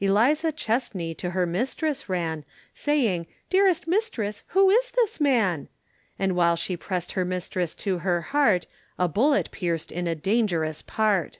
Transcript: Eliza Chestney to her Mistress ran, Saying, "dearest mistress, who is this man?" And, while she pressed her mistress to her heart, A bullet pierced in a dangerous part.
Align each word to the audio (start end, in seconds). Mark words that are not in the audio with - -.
Eliza 0.00 0.50
Chestney 0.50 1.14
to 1.16 1.30
her 1.30 1.46
Mistress 1.46 2.08
ran, 2.08 2.44
Saying, 2.74 3.28
"dearest 3.48 3.86
mistress, 3.86 4.42
who 4.48 4.70
is 4.70 4.90
this 4.90 5.20
man?" 5.20 5.68
And, 6.18 6.34
while 6.34 6.56
she 6.56 6.76
pressed 6.76 7.12
her 7.12 7.24
mistress 7.24 7.76
to 7.76 7.98
her 7.98 8.20
heart, 8.22 8.66
A 8.98 9.06
bullet 9.06 9.52
pierced 9.52 9.92
in 9.92 10.08
a 10.08 10.16
dangerous 10.16 10.82
part. 10.82 11.38